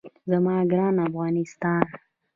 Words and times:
زما 0.29 0.55
ګران 0.71 0.95
افغانستان. 1.07 1.83